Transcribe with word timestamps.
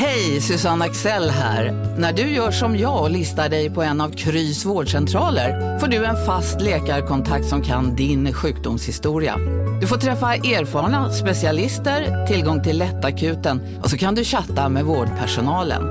Hej, 0.00 0.40
Susanne 0.40 0.84
Axel 0.84 1.30
här. 1.30 1.72
När 1.98 2.12
du 2.12 2.22
gör 2.22 2.50
som 2.50 2.78
jag 2.78 3.02
och 3.02 3.10
listar 3.10 3.48
dig 3.48 3.70
på 3.70 3.82
en 3.82 4.00
av 4.00 4.10
Krys 4.10 4.64
vårdcentraler 4.64 5.78
får 5.78 5.86
du 5.86 6.04
en 6.04 6.26
fast 6.26 6.60
läkarkontakt 6.60 7.46
som 7.46 7.62
kan 7.62 7.96
din 7.96 8.32
sjukdomshistoria. 8.32 9.36
Du 9.80 9.86
får 9.86 9.96
träffa 9.96 10.34
erfarna 10.34 11.12
specialister, 11.12 12.26
tillgång 12.26 12.62
till 12.62 12.78
lättakuten 12.78 13.78
och 13.82 13.90
så 13.90 13.98
kan 13.98 14.14
du 14.14 14.24
chatta 14.24 14.68
med 14.68 14.84
vårdpersonalen. 14.84 15.82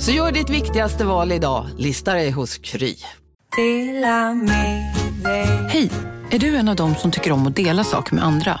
Så 0.00 0.10
gör 0.10 0.32
ditt 0.32 0.50
viktigaste 0.50 1.04
val 1.04 1.32
idag, 1.32 1.66
listar 1.78 2.14
dig 2.14 2.30
hos 2.30 2.58
Kry. 2.58 2.94
Hej! 5.68 5.90
Är 6.30 6.38
du 6.38 6.56
en 6.56 6.68
av 6.68 6.76
dem 6.76 6.94
som 6.94 7.10
tycker 7.10 7.32
om 7.32 7.46
att 7.46 7.56
dela 7.56 7.84
saker 7.84 8.14
med 8.14 8.24
andra? 8.24 8.60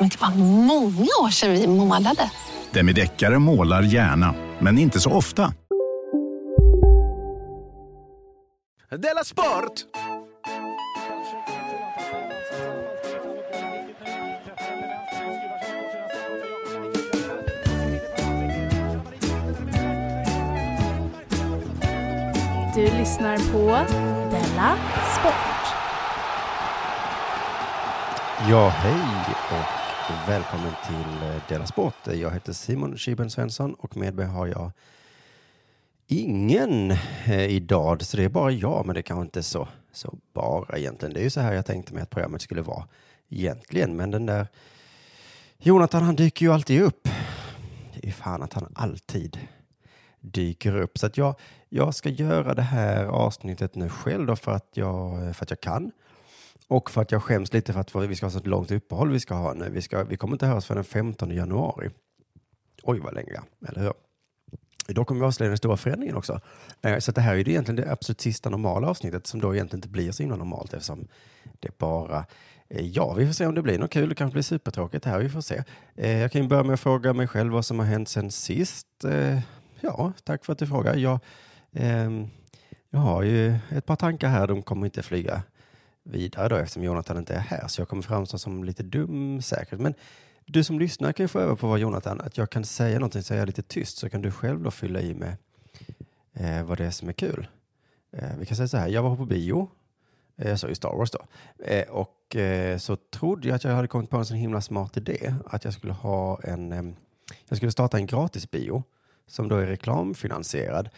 Men 0.00 0.08
det 0.08 0.20
var 0.20 0.30
många 0.64 1.10
år 1.22 1.30
sedan 1.30 1.52
vi 1.52 1.66
målade. 1.66 2.30
Demideckare 2.70 3.38
målar 3.38 3.82
gärna, 3.82 4.34
men 4.58 4.78
inte 4.78 5.00
så 5.00 5.10
ofta. 5.10 5.52
Della 8.90 9.24
Sport! 9.24 9.72
Du 22.74 22.82
lyssnar 22.82 23.36
på 23.52 23.92
Della 24.30 24.76
Sport. 25.18 25.74
Ja, 28.48 28.68
hej 28.68 29.34
och 29.50 29.89
välkommen 30.28 30.72
till 30.86 31.28
eh, 31.28 31.42
Dela 31.48 31.66
Sport. 31.66 31.94
Jag 32.06 32.30
heter 32.30 32.52
Simon 32.52 32.96
Schiben 32.96 33.30
Svensson 33.30 33.74
och 33.74 33.96
med 33.96 34.14
mig 34.14 34.26
har 34.26 34.46
jag 34.46 34.70
ingen 36.06 36.90
eh, 37.26 37.44
idag, 37.44 38.02
så 38.02 38.16
det 38.16 38.24
är 38.24 38.28
bara 38.28 38.50
jag, 38.50 38.86
men 38.86 38.94
det 38.94 39.02
kanske 39.02 39.22
inte 39.22 39.40
är 39.40 39.42
så, 39.42 39.68
så 39.92 40.18
bara 40.32 40.78
egentligen. 40.78 41.14
Det 41.14 41.20
är 41.20 41.24
ju 41.24 41.30
så 41.30 41.40
här 41.40 41.52
jag 41.52 41.66
tänkte 41.66 41.94
mig 41.94 42.02
att 42.02 42.10
programmet 42.10 42.42
skulle 42.42 42.62
vara 42.62 42.84
egentligen, 43.28 43.96
men 43.96 44.10
den 44.10 44.26
där 44.26 44.46
Jonathan, 45.58 46.02
han 46.02 46.16
dyker 46.16 46.46
ju 46.46 46.52
alltid 46.52 46.82
upp. 46.82 47.08
Det 47.94 48.00
är 48.02 48.06
ju 48.06 48.12
fan 48.12 48.42
att 48.42 48.52
han 48.52 48.72
alltid 48.74 49.38
dyker 50.20 50.76
upp. 50.76 50.98
Så 50.98 51.06
att 51.06 51.16
jag, 51.16 51.34
jag 51.68 51.94
ska 51.94 52.08
göra 52.08 52.54
det 52.54 52.62
här 52.62 53.04
avsnittet 53.04 53.74
nu 53.74 53.88
själv 53.88 54.26
då 54.26 54.36
för 54.36 54.52
att 54.52 54.68
jag, 54.72 55.36
för 55.36 55.44
att 55.44 55.50
jag 55.50 55.60
kan. 55.60 55.92
Och 56.70 56.90
för 56.90 57.00
att 57.00 57.12
jag 57.12 57.22
skäms 57.22 57.52
lite 57.52 57.72
för 57.72 57.80
att 57.80 57.94
vi 57.94 58.14
ska 58.14 58.26
ha 58.26 58.30
så 58.30 58.40
långt 58.44 58.70
uppehåll 58.70 59.10
vi 59.10 59.20
ska 59.20 59.34
ha 59.34 59.54
nu. 59.54 59.70
Vi, 59.70 59.82
ska, 59.82 60.04
vi 60.04 60.16
kommer 60.16 60.34
inte 60.34 60.46
höras 60.46 60.66
för 60.66 60.74
den 60.74 60.84
15 60.84 61.30
januari. 61.30 61.90
Oj, 62.82 63.00
vad 63.00 63.14
länge, 63.14 63.40
eller 63.68 63.80
hur? 63.80 63.92
Då 64.86 65.04
kommer 65.04 65.20
vi 65.20 65.26
avslöja 65.26 65.48
den 65.48 65.58
stora 65.58 65.76
förändringen 65.76 66.16
också. 66.16 66.40
Eh, 66.82 66.98
så 66.98 67.12
det 67.12 67.20
här 67.20 67.32
är 67.32 67.36
ju 67.36 67.40
egentligen 67.40 67.76
det 67.76 67.92
absolut 67.92 68.20
sista 68.20 68.50
normala 68.50 68.88
avsnittet 68.88 69.26
som 69.26 69.40
då 69.40 69.54
egentligen 69.54 69.78
inte 69.78 69.88
blir 69.88 70.12
så 70.12 70.22
himla 70.22 70.36
normalt 70.36 70.74
eftersom 70.74 71.08
det 71.60 71.78
bara 71.78 72.26
eh, 72.68 72.86
Ja, 72.86 73.14
vi 73.14 73.26
får 73.26 73.32
se 73.32 73.46
om 73.46 73.54
det 73.54 73.62
blir 73.62 73.78
något 73.78 73.90
kul. 73.90 74.08
Det 74.08 74.14
kanske 74.14 74.32
blir 74.32 74.42
supertråkigt 74.42 75.04
här. 75.04 75.18
Vi 75.18 75.28
får 75.28 75.40
se. 75.40 75.62
Eh, 75.96 76.18
jag 76.18 76.32
kan 76.32 76.42
ju 76.42 76.48
börja 76.48 76.62
med 76.62 76.74
att 76.74 76.80
fråga 76.80 77.12
mig 77.12 77.26
själv 77.26 77.52
vad 77.52 77.64
som 77.64 77.78
har 77.78 77.86
hänt 77.86 78.08
sen 78.08 78.30
sist. 78.30 78.86
Ja, 79.80 80.12
tack 80.24 80.44
för 80.44 80.52
att 80.52 80.58
du 80.58 80.66
frågar. 80.66 80.96
Jag, 80.96 81.18
ehm, 81.72 82.28
jag 82.90 83.00
har 83.00 83.22
ju 83.22 83.56
ett 83.70 83.86
par 83.86 83.96
tankar 83.96 84.28
här. 84.28 84.46
De 84.46 84.62
kommer 84.62 84.86
inte 84.86 85.02
flyga 85.02 85.42
vidare 86.04 86.48
då 86.48 86.56
eftersom 86.56 86.82
Jonathan 86.82 87.16
inte 87.16 87.34
är 87.34 87.40
här. 87.40 87.68
Så 87.68 87.80
jag 87.80 87.88
kommer 87.88 88.02
framstå 88.02 88.38
som 88.38 88.64
lite 88.64 88.82
dum 88.82 89.42
säkert. 89.42 89.78
Men 89.78 89.94
du 90.46 90.64
som 90.64 90.78
lyssnar 90.78 91.12
kan 91.12 91.24
ju 91.24 91.28
få 91.28 91.38
öva 91.40 91.56
på 91.56 91.68
vad 91.68 91.78
Jonathan, 91.78 92.20
att 92.20 92.38
jag 92.38 92.50
kan 92.50 92.64
säga 92.64 92.98
någonting, 92.98 93.22
så 93.22 93.34
jag 93.34 93.42
är 93.42 93.46
lite 93.46 93.62
tyst, 93.62 93.98
så 93.98 94.10
kan 94.10 94.22
du 94.22 94.30
själv 94.30 94.62
då 94.62 94.70
fylla 94.70 95.00
i 95.00 95.14
med 95.14 95.36
eh, 96.32 96.64
vad 96.64 96.78
det 96.78 96.84
är 96.84 96.90
som 96.90 97.08
är 97.08 97.12
kul. 97.12 97.48
Eh, 98.12 98.36
vi 98.38 98.46
kan 98.46 98.56
säga 98.56 98.68
så 98.68 98.76
här, 98.76 98.88
jag 98.88 99.02
var 99.02 99.16
på 99.16 99.24
bio, 99.24 99.70
eh, 100.36 100.48
jag 100.48 100.58
såg 100.58 100.70
ju 100.70 100.74
Star 100.74 100.96
Wars 100.96 101.10
då, 101.10 101.26
eh, 101.64 101.88
och 101.88 102.36
eh, 102.36 102.78
så 102.78 102.96
trodde 102.96 103.48
jag 103.48 103.56
att 103.56 103.64
jag 103.64 103.72
hade 103.72 103.88
kommit 103.88 104.10
på 104.10 104.16
en 104.16 104.24
sån 104.26 104.36
himla 104.36 104.60
smart 104.60 104.96
idé, 104.96 105.34
att 105.46 105.64
jag 105.64 105.74
skulle 105.74 105.92
ha 105.92 106.40
en, 106.42 106.72
eh, 106.72 106.82
jag 107.48 107.56
skulle 107.56 107.72
starta 107.72 107.96
en 107.96 108.06
gratisbio 108.06 108.82
som 109.26 109.48
då 109.48 109.56
är 109.56 109.66
reklamfinansierad. 109.66 110.88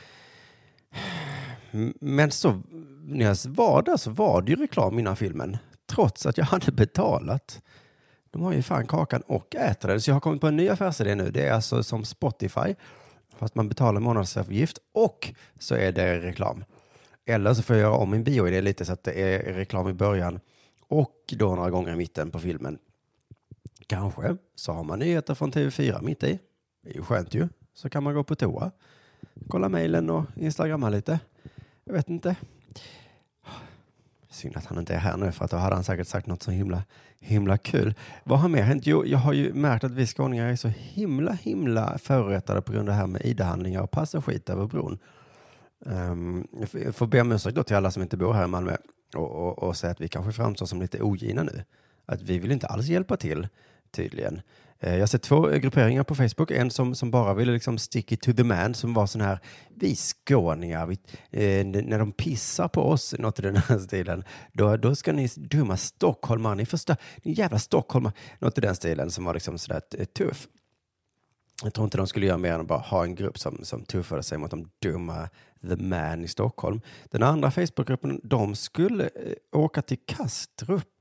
Men 2.01 2.31
så 2.31 2.63
när 3.05 3.25
jag 3.25 3.37
var 3.47 3.83
där 3.83 3.97
så 3.97 4.11
var 4.11 4.43
det 4.43 4.53
ju 4.53 4.57
reklam 4.57 4.99
innan 4.99 5.17
filmen, 5.17 5.57
trots 5.87 6.27
att 6.27 6.39
jag 6.39 6.45
hade 6.45 6.73
betalat. 6.73 7.63
De 8.31 8.43
har 8.43 8.53
ju 8.53 8.63
fan 8.63 8.87
kakan 8.87 9.21
och 9.21 9.55
äter 9.55 9.89
den. 9.89 10.01
Så 10.01 10.11
jag 10.11 10.15
har 10.15 10.21
kommit 10.21 10.41
på 10.41 10.47
en 10.47 10.57
ny 10.57 10.69
affärsidé 10.69 11.15
nu. 11.15 11.31
Det 11.31 11.47
är 11.47 11.53
alltså 11.53 11.83
som 11.83 12.05
Spotify, 12.05 12.75
fast 13.37 13.55
man 13.55 13.69
betalar 13.69 14.01
månadsavgift 14.01 14.79
och 14.93 15.35
så 15.59 15.75
är 15.75 15.93
det 15.93 16.21
reklam. 16.21 16.65
Eller 17.27 17.55
så 17.55 17.63
får 17.63 17.77
jag 17.77 17.83
göra 17.83 17.95
om 17.95 18.11
min 18.11 18.25
bioidé 18.25 18.61
lite 18.61 18.85
så 18.85 18.93
att 18.93 19.05
det 19.05 19.13
är 19.13 19.53
reklam 19.53 19.89
i 19.89 19.93
början 19.93 20.41
och 20.89 21.35
då 21.37 21.55
några 21.55 21.71
gånger 21.71 21.93
i 21.93 21.97
mitten 21.97 22.31
på 22.31 22.39
filmen. 22.39 22.79
Kanske 23.87 24.37
så 24.55 24.73
har 24.73 24.85
man 24.85 24.99
nyheter 24.99 25.35
från 25.35 25.53
TV4 25.53 26.03
mitt 26.03 26.23
i. 26.23 26.39
Det 26.83 26.91
är 26.91 26.95
ju 26.95 27.03
skönt 27.03 27.35
ju. 27.35 27.49
Så 27.75 27.91
kan 27.91 28.03
man 28.03 28.15
gå 28.15 28.25
på 28.25 28.35
toa, 28.35 28.71
kolla 29.49 29.69
mejlen 29.69 30.11
och 30.11 30.25
instagramma 30.37 30.89
lite. 30.89 31.21
Jag 31.85 31.93
vet 31.93 32.09
inte. 32.09 32.37
Synd 34.31 34.57
att 34.57 34.67
han 34.67 34.79
inte 34.79 34.95
är 34.95 34.99
här 34.99 35.17
nu 35.17 35.33
för 35.33 35.45
att 35.45 35.51
då 35.51 35.57
hade 35.57 35.75
han 35.75 35.85
säkert 35.85 36.07
sagt 36.09 36.27
något 36.27 36.43
så 36.43 36.51
himla, 36.51 36.85
himla 37.21 37.59
kul. 37.59 37.95
Vad 38.25 38.39
har 38.41 38.49
mer 38.49 38.63
hänt? 38.63 38.87
Jo, 38.87 39.07
jag 39.07 39.19
har 39.19 39.33
ju 39.33 39.53
märkt 39.53 39.85
att 39.85 39.93
vi 39.93 40.07
skåningar 40.07 40.47
är 40.47 40.57
så 40.57 40.69
himla, 40.69 41.33
himla 41.33 41.99
förorättade 41.99 42.63
på 42.63 42.73
grund 42.73 42.89
av 42.89 42.95
det 42.95 43.01
här 43.01 43.07
med 43.07 43.23
ID-handlingar 43.25 43.81
och 43.81 43.91
pass 43.91 44.15
och 44.15 44.25
skit 44.25 44.51
över 44.51 44.67
bron. 44.67 44.99
Um, 45.85 46.47
jag 46.83 46.95
får- 46.95 47.07
be 47.07 47.21
om 47.21 47.33
ursäkt 47.33 47.57
då 47.57 47.63
till 47.63 47.77
alla 47.77 47.91
som 47.91 48.03
inte 48.03 48.17
bor 48.17 48.33
här 48.33 48.45
i 48.45 48.49
Malmö 48.49 48.77
och, 49.15 49.31
och, 49.31 49.59
och 49.63 49.77
säga 49.77 49.91
att 49.91 50.01
vi 50.01 50.09
kanske 50.09 50.33
framstår 50.33 50.67
som 50.67 50.81
lite 50.81 51.03
ogina 51.03 51.43
nu. 51.43 51.65
Att 52.07 52.23
vi 52.23 52.39
vill 52.39 52.53
inte 52.53 52.67
alls 52.67 52.87
hjälpa 52.87 53.17
till, 53.17 53.49
tydligen. 53.91 54.41
Eh, 54.83 54.93
jag 54.93 55.01
har 55.01 55.07
sett 55.07 55.23
två 55.23 55.41
grupperingar 55.41 56.05
på 56.05 56.15
Facebook. 56.15 56.51
En 56.51 56.71
som, 56.71 56.95
som 56.95 57.11
bara 57.11 57.35
ville 57.35 57.53
liksom 57.53 57.79
stick 57.79 58.13
it 58.13 58.21
to 58.21 58.33
the 58.33 58.45
man, 58.45 58.75
som 58.75 58.95
var 58.95 59.07
sån 59.07 59.21
här, 59.21 59.39
vi 59.75 59.97
skåningar, 59.97 60.87
vi, 60.87 60.99
eh, 61.31 61.67
när 61.67 61.99
de 61.99 62.13
pissar 62.13 62.69
på 62.69 62.83
oss, 62.83 63.15
något 63.19 63.39
i 63.39 63.43
den 63.43 63.57
här 63.57 63.79
stilen, 63.87 64.25
då, 64.53 64.77
då 64.77 64.95
ska 64.95 65.13
ni 65.13 65.29
dumma 65.37 65.77
stockholmare, 65.77 66.55
ni 66.55 66.67
förstör, 66.67 66.97
ni 67.23 67.33
jävla 67.33 67.59
stockholmare, 67.59 68.13
något 68.39 68.59
i 68.59 68.61
den 68.61 68.75
stilen 68.75 69.11
som 69.11 69.25
var 69.25 69.35
liksom 69.35 69.59
sådär 69.59 69.81
tuff. 70.05 70.49
Jag 71.65 71.75
tror 71.75 71.85
inte 71.85 71.97
de 71.97 72.07
skulle 72.07 72.27
göra 72.27 72.39
mer 72.39 72.53
än 72.53 72.61
att 72.61 72.67
bara 72.67 72.79
ha 72.79 73.05
en 73.05 73.15
grupp 73.15 73.39
som, 73.39 73.59
som 73.63 73.85
tuffade 73.85 74.23
sig 74.23 74.39
mot 74.39 74.51
de 74.51 74.71
dumma 74.83 75.29
The 75.69 75.77
Man 75.77 76.25
i 76.25 76.29
Stockholm. 76.29 76.81
Den 77.05 77.23
andra 77.23 77.51
Facebookgruppen, 77.51 78.21
de 78.25 78.55
skulle 78.55 79.05
eh, 79.05 79.61
åka 79.61 79.83
till 79.83 79.99
Kastrup 80.07 80.92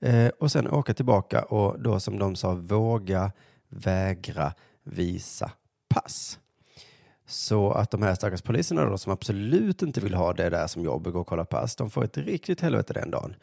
eh, 0.00 0.28
och 0.28 0.52
sen 0.52 0.70
åka 0.70 0.94
tillbaka 0.94 1.42
och 1.42 1.80
då 1.80 2.00
som 2.00 2.18
de 2.18 2.36
sa 2.36 2.54
våga 2.54 3.32
vägra 3.68 4.52
visa 4.82 5.50
pass. 5.88 6.38
Så 7.26 7.72
att 7.72 7.90
de 7.90 8.02
här 8.02 8.14
stackars 8.14 8.42
poliserna 8.42 8.84
då, 8.84 8.98
som 8.98 9.12
absolut 9.12 9.82
inte 9.82 10.00
vill 10.00 10.14
ha 10.14 10.32
det 10.32 10.50
där 10.50 10.66
som 10.66 10.82
jobb 10.82 11.06
och 11.06 11.12
gå 11.12 11.20
och 11.20 11.26
kolla 11.26 11.44
pass, 11.44 11.76
de 11.76 11.90
får 11.90 12.04
ett 12.04 12.16
riktigt 12.16 12.60
helvete 12.60 12.92
den 12.92 13.10
dagen. 13.10 13.34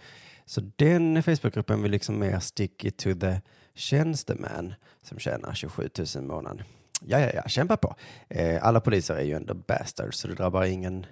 Så 0.46 0.62
den 0.76 1.24
Facebookgruppen 1.24 1.82
vill 1.82 1.92
liksom 1.92 2.20
mer 2.20 2.40
stick 2.40 2.86
it 2.86 2.98
to 2.98 3.14
the 3.14 3.42
tjänsteman 3.76 4.74
som 5.02 5.20
tjänar 5.20 5.54
27 5.54 5.90
000 5.98 6.08
i 6.16 6.28
månaden. 6.28 6.64
Ja, 7.02 7.20
ja, 7.20 7.32
ja, 7.36 7.44
kämpa 7.48 7.78
på. 7.78 7.96
Eh, 8.30 8.66
alla 8.66 8.80
poliser 8.80 9.16
är 9.16 9.24
ju 9.24 9.34
ändå 9.34 9.54
bastards, 9.54 10.18
så 10.18 10.28
det 10.28 10.36
drabbar 10.36 10.64
ingen... 10.64 11.06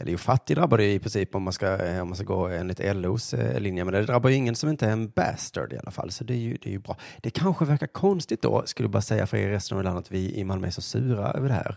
Eller 0.00 0.12
jo, 0.12 0.18
fattig 0.18 0.56
drabbar 0.56 0.78
det 0.78 0.92
i 0.92 0.98
princip 0.98 1.34
om 1.34 1.42
man 1.42 1.52
ska, 1.52 1.86
eh, 1.86 2.02
om 2.02 2.08
man 2.08 2.16
ska 2.16 2.24
gå 2.24 2.48
enligt 2.48 2.96
LOs 2.96 3.34
eh, 3.34 3.60
linje, 3.60 3.84
men 3.84 3.94
det 3.94 4.02
drabbar 4.02 4.30
ju 4.30 4.36
ingen 4.36 4.56
som 4.56 4.70
inte 4.70 4.86
är 4.86 4.92
en 4.92 5.08
bastard 5.10 5.72
i 5.72 5.78
alla 5.78 5.90
fall, 5.90 6.10
så 6.10 6.24
det 6.24 6.34
är 6.34 6.38
ju, 6.38 6.56
det 6.56 6.68
är 6.68 6.72
ju 6.72 6.78
bra. 6.78 6.96
Det 7.22 7.30
kanske 7.30 7.64
verkar 7.64 7.86
konstigt 7.86 8.42
då, 8.42 8.62
skulle 8.66 8.84
jag 8.84 8.90
bara 8.90 9.02
säga 9.02 9.26
för 9.26 9.36
er 9.36 9.48
i 9.48 9.52
resten 9.52 9.78
av 9.78 9.84
landet, 9.84 10.04
att 10.04 10.12
vi 10.12 10.34
i 10.34 10.44
Malmö 10.44 10.66
är 10.66 10.70
så 10.70 10.82
sura 10.82 11.32
över 11.32 11.48
det 11.48 11.54
här. 11.54 11.76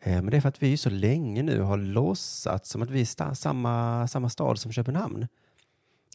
Eh, 0.00 0.12
men 0.12 0.26
det 0.26 0.36
är 0.36 0.40
för 0.40 0.48
att 0.48 0.62
vi 0.62 0.76
så 0.76 0.90
länge 0.90 1.42
nu 1.42 1.60
har 1.60 1.76
låtsats 1.76 2.70
som 2.70 2.82
att 2.82 2.90
vi 2.90 3.00
är 3.00 3.34
samma, 3.34 4.08
samma 4.08 4.30
stad 4.30 4.58
som 4.58 4.72
Köpenhamn. 4.72 5.26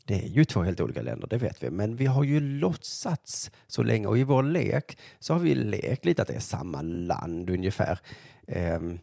Det 0.06 0.25
är 0.25 0.27
ju 0.27 0.45
två 0.45 0.62
helt 0.62 0.81
olika 0.81 1.01
länder, 1.01 1.27
det 1.27 1.38
vet 1.38 1.63
vi. 1.63 1.69
Men 1.69 1.95
vi 1.95 2.06
har 2.06 2.24
ju 2.24 2.39
låtsats 2.39 3.51
så 3.68 3.83
länge 3.83 4.07
och 4.07 4.18
i 4.18 4.24
vår 4.24 4.44
lek 4.44 4.98
så 5.19 5.33
har 5.33 5.39
vi 5.39 5.56
lekt 5.56 6.06
lite 6.06 6.21
att 6.21 6.27
det 6.27 6.33
är 6.33 6.39
samma 6.39 6.81
land 6.81 7.50
ungefär. 7.50 8.00
Ehm, 8.48 9.00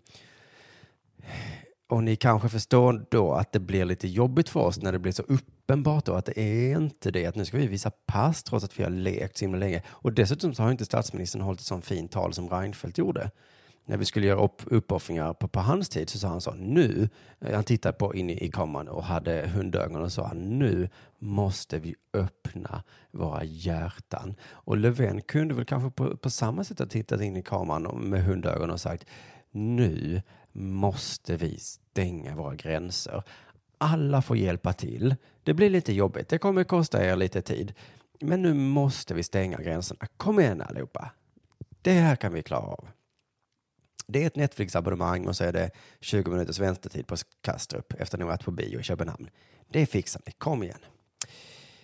och 1.88 2.04
ni 2.04 2.16
kanske 2.16 2.48
förstår 2.48 3.06
då 3.10 3.32
att 3.32 3.52
det 3.52 3.60
blir 3.60 3.84
lite 3.84 4.08
jobbigt 4.08 4.48
för 4.48 4.60
oss 4.60 4.82
när 4.82 4.92
det 4.92 4.98
blir 4.98 5.12
så 5.12 5.22
uppenbart 5.22 6.04
då 6.04 6.14
att 6.14 6.26
det 6.26 6.38
är 6.40 6.76
inte 6.76 7.10
det, 7.10 7.26
att 7.26 7.34
nu 7.34 7.44
ska 7.44 7.56
vi 7.56 7.66
visa 7.66 7.90
pass 7.90 8.42
trots 8.42 8.64
att 8.64 8.78
vi 8.78 8.82
har 8.82 8.90
lekt 8.90 9.36
så 9.36 9.44
himla 9.44 9.58
länge. 9.58 9.82
Och 9.88 10.12
dessutom 10.12 10.54
så 10.54 10.62
har 10.62 10.70
inte 10.70 10.84
statsministern 10.84 11.42
hållit 11.42 11.60
ett 11.60 11.66
sånt 11.66 11.86
fint 11.86 12.12
tal 12.12 12.34
som 12.34 12.48
Reinfeldt 12.48 12.98
gjorde. 12.98 13.30
När 13.86 13.96
vi 13.96 14.04
skulle 14.04 14.26
göra 14.26 14.44
upp, 14.44 14.62
uppoffringar 14.66 15.34
på, 15.34 15.48
på 15.48 15.60
hans 15.60 15.88
tid 15.88 16.10
så 16.10 16.18
sa 16.18 16.28
han 16.28 16.40
så, 16.40 16.54
nu, 16.54 17.08
eh, 17.40 17.54
han 17.54 17.64
tittade 17.64 17.98
på 17.98 18.14
in 18.14 18.30
i, 18.30 18.44
i 18.44 18.50
kameran 18.50 18.88
och 18.88 19.04
hade 19.04 19.46
hundögon 19.46 20.02
och 20.02 20.12
sa 20.12 20.32
nu 20.34 20.88
måste 21.18 21.78
vi 21.78 21.94
öppna 22.12 22.82
våra 23.10 23.44
hjärtan. 23.44 24.34
Och 24.50 24.76
Löfven 24.76 25.20
kunde 25.20 25.54
väl 25.54 25.64
kanske 25.64 25.90
på, 25.90 26.16
på 26.16 26.30
samma 26.30 26.64
sätt 26.64 26.78
ha 26.78 26.86
tittat 26.86 27.20
in 27.20 27.36
i 27.36 27.42
kameran 27.42 27.82
med 27.82 28.24
hundögon 28.24 28.70
och 28.70 28.80
sagt 28.80 29.04
nu 29.50 30.22
måste 30.58 31.36
vi 31.36 31.58
stänga 31.58 32.34
våra 32.34 32.54
gränser. 32.54 33.22
Alla 33.78 34.22
får 34.22 34.36
hjälpa 34.36 34.72
till. 34.72 35.16
Det 35.42 35.54
blir 35.54 35.70
lite 35.70 35.92
jobbigt. 35.92 36.28
Det 36.28 36.38
kommer 36.38 36.64
kosta 36.64 37.04
er 37.04 37.16
lite 37.16 37.42
tid. 37.42 37.74
Men 38.20 38.42
nu 38.42 38.54
måste 38.54 39.14
vi 39.14 39.22
stänga 39.22 39.58
gränserna. 39.58 40.06
Kom 40.16 40.40
igen 40.40 40.62
allihopa. 40.62 41.10
Det 41.82 41.92
här 41.92 42.16
kan 42.16 42.32
vi 42.32 42.42
klara 42.42 42.60
av. 42.60 42.88
Det 44.06 44.22
är 44.22 44.26
ett 44.26 44.36
Netflix-abonnemang 44.36 45.26
och 45.26 45.36
så 45.36 45.44
är 45.44 45.52
det 45.52 45.70
20 46.00 46.30
minuters 46.30 46.58
väntetid 46.58 47.06
på 47.06 47.16
Kastrup 47.40 47.92
efter 47.92 48.16
att 48.16 48.20
ni 48.20 48.26
varit 48.26 48.44
på 48.44 48.50
bio 48.50 48.80
i 48.80 48.82
Köpenhamn. 48.82 49.30
Det 49.68 49.86
fixar 49.86 50.22
ni. 50.26 50.32
Kom 50.32 50.62
igen. 50.62 50.78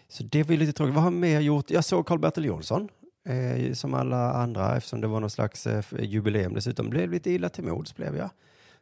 Så 0.09 0.23
det 0.23 0.43
var 0.43 0.57
lite 0.57 0.73
tråkigt. 0.73 0.95
Vad 0.95 1.05
har 1.05 1.11
mer 1.11 1.41
gjort? 1.41 1.71
Jag 1.71 1.85
såg 1.85 2.07
Karl-Bertil 2.07 2.45
Jonsson 2.45 2.89
eh, 3.29 3.73
som 3.73 3.95
alla 3.95 4.33
andra 4.33 4.77
eftersom 4.77 5.01
det 5.01 5.07
var 5.07 5.21
någon 5.21 5.31
slags 5.31 5.67
eh, 5.67 5.85
jubileum 6.01 6.55
dessutom. 6.55 6.91
Blev 6.91 7.11
lite 7.11 7.31
illa 7.31 7.49
till 7.49 7.65
mods 7.65 7.97
blev 7.97 8.17
jag. 8.17 8.31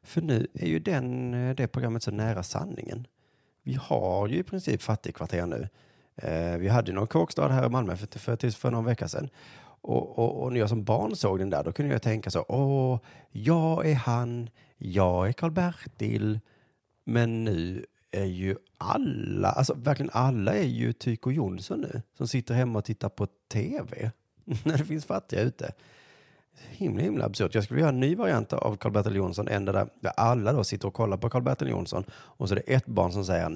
För 0.03 0.21
nu 0.21 0.47
är 0.55 0.67
ju 0.67 0.79
den, 0.79 1.35
eh, 1.35 1.55
det 1.55 1.69
programmet 1.69 2.03
så 2.03 2.11
nära 2.11 2.43
sanningen. 2.43 3.07
Vi 3.63 3.75
har 3.75 4.29
ju 4.29 4.37
i 4.37 4.43
princip 4.43 4.83
fattigkvarter 4.83 5.47
nu. 5.47 5.69
Eh, 6.17 6.59
vi 6.59 6.69
hade 6.69 6.93
någon 6.93 7.07
kåkstad 7.07 7.49
här 7.49 7.67
i 7.67 7.69
Malmö 7.69 7.97
för, 7.97 8.19
för, 8.19 8.51
för 8.51 8.71
någon 8.71 8.85
vecka 8.85 9.09
sedan. 9.09 9.29
Och, 9.85 10.19
och, 10.19 10.43
och, 10.43 10.53
när 10.53 10.61
jag 10.61 10.69
som 10.69 10.85
barn 10.85 11.17
såg 11.17 11.39
den 11.39 11.51
där, 11.51 11.65
då 11.65 11.73
kunde 11.73 11.93
jag 11.93 12.03
tänka 12.03 12.31
så, 12.31 12.45
åh, 12.49 12.99
jag 13.31 13.91
är 13.91 13.95
han, 13.95 14.51
jag 14.77 15.29
är 15.29 15.33
Karl-Bertil, 15.33 16.41
men 17.05 17.45
nu 17.45 17.87
är 18.11 18.25
ju 18.25 18.57
alla, 18.79 19.49
alltså 19.49 19.75
verkligen 19.75 20.11
alla 20.13 20.55
är 20.55 20.67
ju 20.67 20.93
Tyko 20.93 21.31
Jonsson 21.31 21.81
nu, 21.81 22.03
som 22.17 22.29
sitter 22.29 22.55
hemma 22.55 22.79
och 22.79 22.85
tittar 22.85 23.09
på 23.09 23.27
tv 23.53 24.11
när 24.65 24.79
det 24.79 24.85
finns 24.85 25.05
fattiga 25.05 25.41
ute. 25.41 25.73
Himla, 26.59 27.03
himla 27.03 27.25
absurt. 27.25 27.55
Jag 27.55 27.65
skulle 27.65 27.77
vilja 27.77 27.87
göra 27.87 27.95
en 27.95 28.01
ny 28.01 28.15
variant 28.15 28.53
av 28.53 28.77
Karl-Bertil 28.77 29.17
Jonsson, 29.17 29.49
en 29.49 29.65
där, 29.65 29.87
där 30.01 30.13
alla 30.17 30.53
då 30.53 30.65
sitter 30.65 30.89
och 30.89 30.95
kollar 30.95 31.17
på 31.17 31.31
Karl-Bertil 31.31 31.69
Jonsson 31.69 32.05
och 32.13 32.49
så 32.49 32.55
är 32.55 32.63
det 32.67 32.75
ett 32.75 32.87
barn 32.87 33.13
som 33.13 33.25
säger 33.25 33.49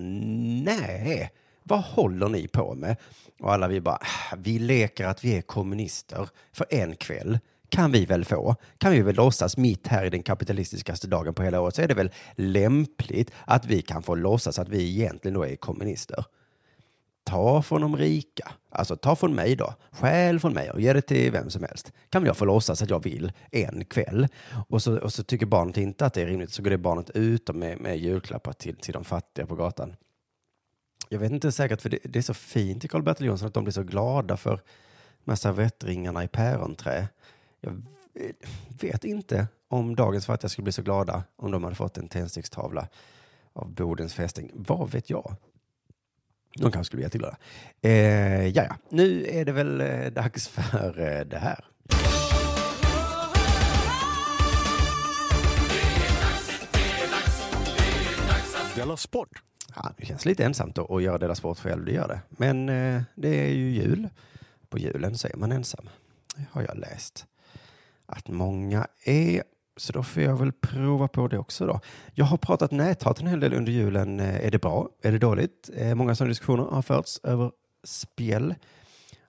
nej, 0.64 1.32
vad 1.62 1.81
håller 1.81 2.28
ni 2.28 2.48
på 2.48 2.75
med? 2.75 2.96
Och 3.40 3.52
alla 3.52 3.69
vi 3.69 3.81
bara, 3.81 3.96
ah, 3.96 4.37
vi 4.37 4.58
leker 4.58 5.06
att 5.06 5.25
vi 5.25 5.37
är 5.37 5.43
kommunister 5.43 6.28
för 6.52 6.66
en 6.70 6.96
kväll. 6.96 7.38
Kan 7.69 7.93
vi 7.93 8.04
väl 8.04 8.25
få? 8.25 8.56
Kan 8.78 8.93
vi 8.93 9.02
väl 9.02 9.14
låtsas 9.14 9.56
mitt 9.56 9.87
här 9.87 10.04
i 10.04 10.10
den 10.10 10.22
kapitalistiskaste 10.22 11.06
dagen 11.06 11.34
på 11.34 11.42
hela 11.42 11.60
året 11.60 11.75
så 11.75 11.82
är 11.82 11.88
det 11.88 11.94
väl 11.94 12.10
lämpligt 12.34 13.32
att 13.44 13.66
vi 13.66 13.82
kan 13.82 14.02
få 14.02 14.14
låtsas 14.14 14.58
att 14.58 14.69
vi 14.69 14.90
egentligen 14.90 15.34
då 15.34 15.46
är 15.46 15.56
kommunister. 15.56 16.25
Ta 17.26 17.62
från 17.62 17.81
de 17.81 17.96
rika, 17.96 18.52
alltså 18.70 18.96
ta 18.96 19.17
från 19.17 19.34
mig 19.34 19.56
då, 19.56 19.75
skäl 19.90 20.40
från 20.40 20.52
mig 20.52 20.70
och 20.70 20.81
ge 20.81 20.93
det 20.93 21.00
till 21.00 21.32
vem 21.32 21.50
som 21.50 21.62
helst. 21.62 21.93
Kan 22.08 22.23
väl 22.23 22.26
jag 22.26 22.37
få 22.37 22.44
låtsas 22.44 22.82
att 22.82 22.90
jag 22.90 23.02
vill 23.02 23.32
en 23.50 23.84
kväll? 23.84 24.28
Och 24.69 24.82
så, 24.82 24.99
och 24.99 25.12
så 25.12 25.23
tycker 25.23 25.46
barnet 25.46 25.76
inte 25.76 26.06
att 26.06 26.14
det 26.14 26.23
är 26.23 26.26
rimligt, 26.26 26.52
så 26.52 26.62
går 26.62 26.70
det 26.70 26.78
barnet 26.78 27.11
ut 27.11 27.55
med, 27.55 27.81
med 27.81 27.99
julklappar 27.99 28.52
till, 28.52 28.76
till 28.76 28.93
de 28.93 29.05
fattiga 29.05 29.46
på 29.46 29.55
gatan 29.55 29.96
jag 31.08 31.19
vet 31.19 31.32
inte 31.32 31.52
säkert, 31.52 31.82
för 31.82 31.88
det, 31.88 31.99
det 32.05 32.19
är 32.19 32.23
så 32.23 32.34
fint 32.34 32.84
i 32.84 32.88
Karl-Bertil 32.88 33.26
Jonsson 33.26 33.49
att 33.49 33.55
de 33.55 33.64
blir 33.64 33.73
så 33.73 33.82
glada 33.82 34.37
för 34.37 34.62
de 35.25 35.31
här 35.31 35.37
servettringarna 35.37 36.25
i 36.25 36.28
päronträ. 36.28 37.08
Jag 37.61 37.82
vet 38.81 39.05
inte 39.05 39.49
om 39.69 39.96
dagens 39.96 40.26
fattiga 40.26 40.49
skulle 40.49 40.64
bli 40.64 40.73
så 40.73 40.82
glada 40.82 41.25
om 41.37 41.50
de 41.50 41.64
hade 41.64 41.76
fått 41.76 41.99
en 41.99 42.08
tändstickstavla 42.08 42.88
av 43.52 43.70
Bodens 43.70 44.14
fästing. 44.14 44.50
Vad 44.55 44.90
vet 44.90 45.11
jag? 45.11 45.34
De 46.56 46.72
kanske 46.72 46.84
skulle 46.84 46.98
bli 46.98 47.04
jätteglada. 47.04 47.36
Eh, 47.82 48.46
ja, 48.46 48.64
ja, 48.64 48.76
nu 48.88 49.26
är 49.26 49.44
det 49.44 49.52
väl 49.52 49.80
eh, 49.80 50.06
dags 50.06 50.48
för 50.54 51.00
eh, 51.00 51.24
det 51.24 51.38
här. 51.38 51.64
Della 58.76 58.96
Sport! 58.96 59.28
Ja, 59.74 59.92
det 59.96 60.06
känns 60.06 60.24
lite 60.24 60.44
ensamt 60.44 60.74
då 60.76 60.96
att 60.96 61.02
göra 61.02 61.18
Della 61.18 61.34
Sport 61.34 61.58
själv, 61.58 61.84
det 61.84 61.92
gör 61.92 62.08
det. 62.08 62.20
Men 62.28 62.68
eh, 62.68 63.02
det 63.14 63.46
är 63.46 63.50
ju 63.50 63.70
jul. 63.70 64.08
På 64.68 64.78
julen 64.78 65.18
så 65.18 65.28
är 65.28 65.36
man 65.36 65.52
ensam, 65.52 65.88
det 66.36 66.44
har 66.52 66.62
jag 66.62 66.78
läst 66.78 67.26
att 68.06 68.28
många 68.28 68.86
är. 69.04 69.42
Så 69.76 69.93
då 69.93 70.02
får 70.02 70.23
jag 70.23 70.37
väl 70.37 70.52
prova 70.52 71.08
på 71.08 71.28
det 71.28 71.38
också 71.38 71.67
då. 71.67 71.81
Jag 72.14 72.25
har 72.25 72.37
pratat 72.37 72.70
näthat 72.70 73.20
en 73.20 73.26
hel 73.26 73.40
del 73.40 73.55
under 73.55 73.73
julen. 73.73 74.20
Eh, 74.20 74.46
är 74.46 74.50
det 74.50 74.58
bra? 74.58 74.88
Är 75.02 75.12
det 75.12 75.19
dåligt? 75.19 75.70
Eh, 75.76 75.94
många 75.94 76.14
sådana 76.14 76.28
diskussioner 76.28 76.64
har 76.64 76.82
förts 76.82 77.20
över 77.23 77.52
spjäll 77.84 78.55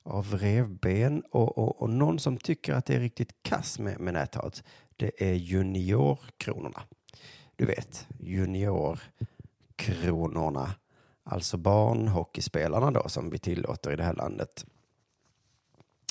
av 0.03 0.37
revben 0.37 1.23
och, 1.31 1.57
och, 1.57 1.81
och, 1.81 1.89
någon 1.89 2.19
som 2.19 2.37
tycker 2.37 2.73
att 2.73 2.85
det 2.85 2.95
är 2.95 2.99
riktigt 2.99 3.43
kass 3.43 3.79
med, 3.79 3.99
med 3.99 4.13
näthat. 4.13 4.63
Det 4.95 5.29
är 5.29 5.33
juniorkronorna. 5.33 6.81
Du 7.55 7.65
vet, 7.65 8.07
juniorkronorna, 8.19 10.71
alltså 11.23 11.57
barnhockeyspelarna 11.57 12.91
då 12.91 13.09
som 13.09 13.29
vi 13.29 13.37
tillåter 13.37 13.91
i 13.91 13.95
det 13.95 14.03
här 14.03 14.13
landet. 14.13 14.65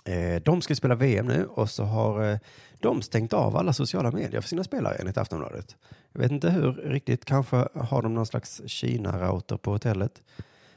Eh, 0.05 0.43
de 0.43 0.63
ska 0.63 0.75
spela 0.75 0.95
VM 0.95 1.27
nu 1.27 1.47
och 1.47 1.71
så 1.71 1.85
har 1.85 2.31
eh, 2.31 2.39
de 2.81 3.03
stängt 3.03 3.33
av 3.33 3.57
alla 3.57 3.73
sociala 3.73 4.11
medier 4.11 4.41
för 4.41 4.49
sina 4.49 4.65
spelare 4.65 4.95
enligt 4.95 5.19
Aftonbladet. 5.19 5.77
Jag 6.13 6.21
vet 6.21 6.31
inte 6.31 6.51
hur 6.51 6.73
riktigt, 6.73 7.25
kanske 7.25 7.69
har 7.75 8.03
de 8.03 8.15
någon 8.15 8.27
slags 8.27 8.63
Kina-router 8.67 9.57
på 9.57 9.71
hotellet 9.71 10.23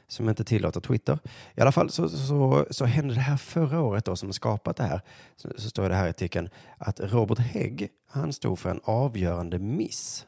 som 0.08 0.28
inte 0.28 0.44
tillåter 0.44 0.80
Twitter. 0.80 1.18
I 1.54 1.60
alla 1.60 1.72
fall 1.72 1.90
så, 1.90 2.08
så, 2.08 2.66
så 2.70 2.84
hände 2.84 3.14
det 3.14 3.20
här 3.20 3.36
förra 3.36 3.80
året 3.80 4.04
då 4.04 4.16
som 4.16 4.32
skapat 4.32 4.76
det 4.76 4.84
här. 4.84 5.00
Så, 5.36 5.48
så 5.56 5.70
står 5.70 5.88
det 5.88 5.94
här 5.94 6.06
i 6.06 6.10
artikeln 6.10 6.48
att 6.78 7.00
Robert 7.00 7.38
Hägg, 7.38 7.88
han 8.06 8.32
stod 8.32 8.58
för 8.58 8.70
en 8.70 8.80
avgörande 8.84 9.58
miss 9.58 10.26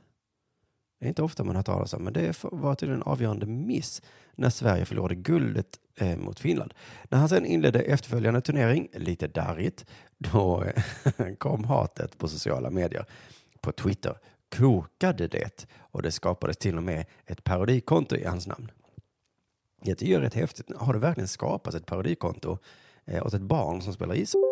det 1.03 1.07
är 1.07 1.09
inte 1.09 1.23
ofta 1.23 1.45
man 1.45 1.57
har 1.57 1.63
talas 1.63 1.95
om, 1.95 2.05
men 2.05 2.13
det 2.13 2.45
var 2.45 2.75
till 2.75 2.91
en 2.91 3.03
avgörande 3.03 3.47
miss 3.47 4.03
när 4.35 4.51
Sverige 4.51 4.85
förlorade 4.85 5.15
guldet 5.15 5.79
eh, 5.97 6.17
mot 6.17 6.41
Finland. 6.41 6.75
När 7.09 7.19
han 7.19 7.29
sen 7.29 7.47
inledde 7.47 7.81
efterföljande 7.81 8.41
turnering, 8.41 8.89
lite 8.93 9.29
darrigt, 9.29 9.87
då 10.19 10.65
eh, 10.65 11.35
kom 11.39 11.65
hatet 11.65 12.19
på 12.19 12.29
sociala 12.29 12.71
medier. 12.71 13.07
På 13.61 13.73
Twitter 13.73 14.19
kokade 14.57 15.29
det 15.29 15.67
och 15.79 16.03
det 16.03 16.13
skapades 16.13 16.57
till 16.57 16.77
och 16.77 16.83
med 16.83 17.05
ett 17.27 17.45
parodikonto 17.45 18.17
i 18.17 18.25
hans 18.25 18.47
namn. 18.47 18.71
Jag 19.83 19.99
tycker 19.99 20.13
det 20.13 20.19
är 20.19 20.25
rätt 20.25 20.35
häftigt. 20.35 20.77
Har 20.77 20.93
det 20.93 20.99
verkligen 20.99 21.29
skapats 21.29 21.77
ett 21.77 21.87
parodikonto 21.87 22.59
eh, 23.05 23.27
åt 23.27 23.35
ett 23.35 23.43
barn 23.43 23.83
som 23.83 23.93
spelar 23.93 24.15
ishockey? 24.15 24.52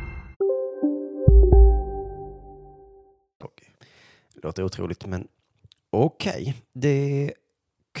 Det 4.41 4.47
låter 4.47 4.63
otroligt, 4.63 5.05
men 5.05 5.27
okej. 5.89 6.63
Det 6.73 7.33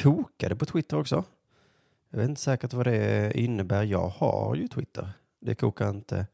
kokade 0.01 0.55
på 0.55 0.65
Twitter 0.65 0.97
också. 0.97 1.23
Jag 2.09 2.19
vet 2.19 2.29
inte 2.29 2.41
säkert 2.41 2.73
vad 2.73 2.87
det 2.87 3.31
innebär. 3.39 3.83
Jag 3.83 4.07
har 4.07 4.55
ju 4.55 4.67
Twitter. 4.67 5.09
Det 5.39 5.55
kokar 5.55 5.89
inte. 5.89 6.27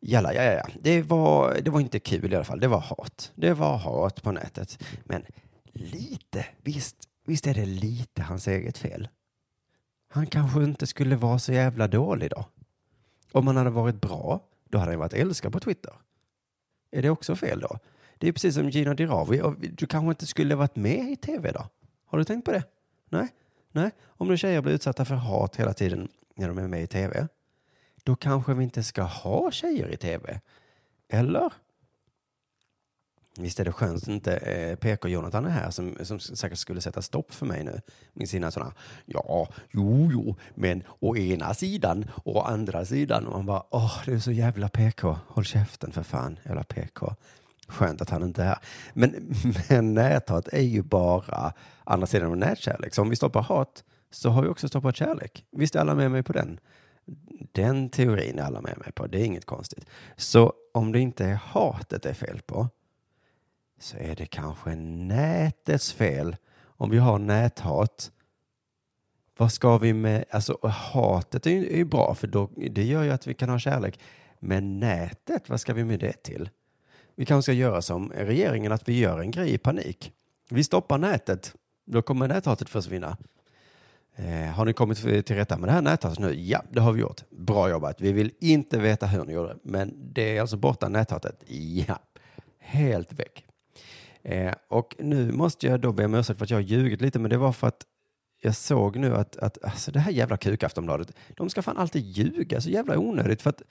Jalla, 0.00 0.34
ja, 0.34 0.42
ja, 0.42 0.52
ja. 0.52 0.66
Det 0.80 1.02
var, 1.02 1.60
det 1.60 1.70
var 1.70 1.80
inte 1.80 1.98
kul 1.98 2.32
i 2.32 2.36
alla 2.36 2.44
fall. 2.44 2.60
Det 2.60 2.68
var 2.68 2.80
hat. 2.80 3.32
Det 3.34 3.54
var 3.54 3.76
hat 3.76 4.22
på 4.22 4.32
nätet. 4.32 4.82
Men 5.04 5.22
lite, 5.72 6.46
visst, 6.62 6.96
visst 7.24 7.46
är 7.46 7.54
det 7.54 7.66
lite 7.66 8.22
hans 8.22 8.48
eget 8.48 8.78
fel. 8.78 9.08
Han 10.08 10.26
kanske 10.26 10.64
inte 10.64 10.86
skulle 10.86 11.16
vara 11.16 11.38
så 11.38 11.52
jävla 11.52 11.88
dålig 11.88 12.30
då. 12.30 12.44
Om 13.32 13.46
han 13.46 13.56
hade 13.56 13.70
varit 13.70 14.00
bra, 14.00 14.40
då 14.68 14.78
hade 14.78 14.92
han 14.92 14.98
varit 14.98 15.12
älskad 15.12 15.52
på 15.52 15.60
Twitter. 15.60 15.92
Är 16.90 17.02
det 17.02 17.10
också 17.10 17.36
fel 17.36 17.60
då? 17.60 17.78
Det 18.18 18.28
är 18.28 18.32
precis 18.32 18.54
som 18.54 18.70
Gina 18.70 18.94
Dirawi. 18.94 19.42
Du 19.76 19.86
kanske 19.86 20.10
inte 20.10 20.26
skulle 20.26 20.54
varit 20.54 20.76
med 20.76 21.12
i 21.12 21.16
tv 21.16 21.52
då? 21.52 21.66
Har 22.06 22.18
du 22.18 22.24
tänkt 22.24 22.44
på 22.44 22.52
det? 22.52 22.64
Nej? 23.08 23.28
Nej? 23.72 23.90
Om 24.06 24.28
nu 24.28 24.36
tjejer 24.36 24.60
blir 24.60 24.72
utsatta 24.72 25.04
för 25.04 25.14
hat 25.14 25.56
hela 25.56 25.72
tiden 25.74 26.08
när 26.34 26.48
de 26.48 26.58
är 26.58 26.68
med 26.68 26.82
i 26.82 26.86
tv, 26.86 27.28
då 28.04 28.16
kanske 28.16 28.54
vi 28.54 28.64
inte 28.64 28.82
ska 28.82 29.02
ha 29.02 29.50
tjejer 29.50 29.88
i 29.88 29.96
tv. 29.96 30.40
Eller? 31.08 31.52
Visst 33.38 33.60
är 33.60 33.64
det 33.64 33.72
skönt 33.72 34.02
att 34.02 34.08
inte 34.08 34.36
eh, 34.36 34.76
PK-Jonathan 34.76 35.46
är 35.46 35.50
här 35.50 35.70
som, 35.70 35.96
som 36.02 36.20
säkert 36.20 36.58
skulle 36.58 36.80
sätta 36.80 37.02
stopp 37.02 37.34
för 37.34 37.46
mig 37.46 37.64
nu 37.64 37.80
med 38.12 38.28
sina 38.28 38.50
sådana 38.50 38.72
ja, 39.06 39.48
jo, 39.70 40.10
jo, 40.12 40.36
men 40.54 40.82
å 40.98 41.16
ena 41.16 41.54
sidan 41.54 42.10
och 42.24 42.36
å 42.36 42.40
andra 42.40 42.84
sidan 42.84 43.26
och 43.26 43.32
man 43.32 43.46
bara 43.46 43.62
åh, 43.70 44.00
du 44.04 44.14
är 44.14 44.18
så 44.18 44.32
jävla 44.32 44.68
PK. 44.68 45.18
Håll 45.26 45.44
käften 45.44 45.92
för 45.92 46.02
fan, 46.02 46.38
jävla 46.44 46.64
PK. 46.64 47.14
Skönt 47.68 48.02
att 48.02 48.10
han 48.10 48.22
inte 48.22 48.42
är 48.42 48.46
här. 48.46 48.58
Men, 48.94 49.34
men 49.68 49.94
näthat 49.94 50.48
är 50.48 50.62
ju 50.62 50.82
bara 50.82 51.52
andra 51.84 52.06
sidan 52.06 52.30
av 52.30 52.36
nätkärlek. 52.36 52.94
Så 52.94 53.02
om 53.02 53.10
vi 53.10 53.16
stoppar 53.16 53.42
hat 53.42 53.84
så 54.10 54.30
har 54.30 54.42
vi 54.42 54.48
också 54.48 54.68
stoppat 54.68 54.96
kärlek. 54.96 55.44
Visst 55.50 55.76
är 55.76 55.80
alla 55.80 55.94
med 55.94 56.10
mig 56.10 56.22
på 56.22 56.32
den? 56.32 56.60
Den 57.52 57.88
teorin 57.88 58.38
är 58.38 58.42
alla 58.42 58.60
med 58.60 58.78
mig 58.78 58.92
på. 58.92 59.06
Det 59.06 59.20
är 59.20 59.24
inget 59.24 59.44
konstigt. 59.46 59.86
Så 60.16 60.52
om 60.74 60.92
det 60.92 61.00
inte 61.00 61.24
är 61.24 61.34
hatet 61.34 62.02
det 62.02 62.10
är 62.10 62.14
fel 62.14 62.40
på 62.46 62.68
så 63.78 63.96
är 63.96 64.16
det 64.16 64.26
kanske 64.26 64.74
nätets 64.74 65.92
fel. 65.92 66.36
Om 66.62 66.90
vi 66.90 66.98
har 66.98 67.18
näthat, 67.18 68.12
vad 69.36 69.52
ska 69.52 69.78
vi 69.78 69.92
med, 69.92 70.24
alltså 70.30 70.68
hatet 70.68 71.46
är 71.46 71.50
ju, 71.50 71.72
är 71.72 71.76
ju 71.76 71.84
bra 71.84 72.14
för 72.14 72.26
då, 72.26 72.50
det 72.70 72.84
gör 72.84 73.02
ju 73.02 73.10
att 73.10 73.26
vi 73.26 73.34
kan 73.34 73.48
ha 73.48 73.58
kärlek. 73.58 74.00
Men 74.38 74.80
nätet, 74.80 75.48
vad 75.48 75.60
ska 75.60 75.74
vi 75.74 75.84
med 75.84 76.00
det 76.00 76.22
till? 76.22 76.50
Vi 77.16 77.24
kanske 77.24 77.42
ska 77.42 77.52
göra 77.52 77.82
som 77.82 78.12
regeringen, 78.12 78.72
att 78.72 78.88
vi 78.88 78.98
gör 78.98 79.20
en 79.20 79.30
grej 79.30 79.52
i 79.54 79.58
panik. 79.58 80.12
Vi 80.50 80.64
stoppar 80.64 80.98
nätet, 80.98 81.54
då 81.86 82.02
kommer 82.02 82.28
näthatet 82.28 82.68
försvinna. 82.68 83.16
Eh, 84.16 84.52
har 84.52 84.64
ni 84.64 84.72
kommit 84.72 84.98
till 85.26 85.36
rätta 85.36 85.58
med 85.58 85.68
det 85.68 85.72
här 85.72 85.82
näthatet 85.82 86.18
nu? 86.18 86.34
Ja, 86.34 86.62
det 86.70 86.80
har 86.80 86.92
vi 86.92 87.00
gjort. 87.00 87.20
Bra 87.30 87.70
jobbat. 87.70 88.00
Vi 88.00 88.12
vill 88.12 88.30
inte 88.40 88.78
veta 88.78 89.06
hur 89.06 89.24
ni 89.24 89.32
gjorde, 89.32 89.56
men 89.62 90.12
det 90.12 90.36
är 90.36 90.40
alltså 90.40 90.56
borta 90.56 90.88
näthatet. 90.88 91.42
Ja, 91.88 91.98
helt 92.58 93.12
väck. 93.12 93.44
Eh, 94.22 94.54
och 94.68 94.96
nu 94.98 95.32
måste 95.32 95.66
jag 95.66 95.80
då 95.80 95.92
be 95.92 96.04
om 96.04 96.14
ursäkt 96.14 96.38
för 96.38 96.44
att 96.44 96.50
jag 96.50 96.56
har 96.56 96.62
ljugit 96.62 97.00
lite, 97.00 97.18
men 97.18 97.30
det 97.30 97.36
var 97.36 97.52
för 97.52 97.66
att 97.66 97.82
jag 98.40 98.56
såg 98.56 98.96
nu 98.96 99.16
att, 99.16 99.36
att 99.36 99.64
alltså 99.64 99.92
det 99.92 100.00
här 100.00 100.10
jävla 100.10 100.36
kukaftonbladet, 100.36 101.12
de 101.36 101.50
ska 101.50 101.62
fan 101.62 101.76
alltid 101.76 102.04
ljuga 102.04 102.60
så 102.60 102.70
jävla 102.70 102.98
onödigt 102.98 103.42
för 103.42 103.50
att 103.50 103.62